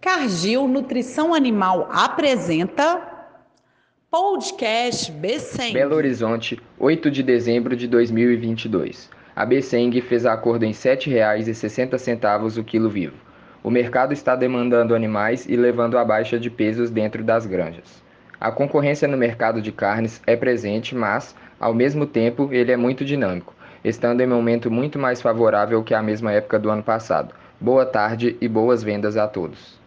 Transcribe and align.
Cargil 0.00 0.68
Nutrição 0.68 1.34
Animal 1.34 1.88
apresenta 1.90 3.00
Podcast 4.10 5.10
Besseng. 5.10 5.72
Belo 5.72 5.96
Horizonte, 5.96 6.60
8 6.78 7.10
de 7.10 7.22
dezembro 7.22 7.74
de 7.74 7.88
2022. 7.88 9.10
A 9.34 9.44
Besseng 9.44 10.00
fez 10.00 10.24
acordo 10.24 10.64
em 10.64 10.68
R$ 10.68 10.74
7,60 10.74 12.58
o 12.58 12.64
quilo 12.64 12.88
vivo. 12.88 13.16
O 13.64 13.70
mercado 13.70 14.12
está 14.12 14.36
demandando 14.36 14.94
animais 14.94 15.44
e 15.48 15.56
levando 15.56 15.98
a 15.98 16.04
baixa 16.04 16.38
de 16.38 16.50
pesos 16.50 16.88
dentro 16.88 17.24
das 17.24 17.44
granjas. 17.46 18.02
A 18.38 18.52
concorrência 18.52 19.08
no 19.08 19.16
mercado 19.16 19.60
de 19.60 19.72
carnes 19.72 20.22
é 20.26 20.36
presente, 20.36 20.94
mas, 20.94 21.34
ao 21.58 21.74
mesmo 21.74 22.06
tempo, 22.06 22.48
ele 22.52 22.70
é 22.70 22.76
muito 22.76 23.04
dinâmico, 23.04 23.54
estando 23.82 24.20
em 24.20 24.26
um 24.26 24.36
momento 24.36 24.70
muito 24.70 24.98
mais 24.98 25.20
favorável 25.20 25.82
que 25.82 25.94
a 25.94 26.02
mesma 26.02 26.32
época 26.32 26.58
do 26.58 26.70
ano 26.70 26.82
passado. 26.82 27.34
Boa 27.60 27.84
tarde 27.84 28.36
e 28.40 28.46
boas 28.46 28.82
vendas 28.82 29.16
a 29.16 29.26
todos. 29.26 29.85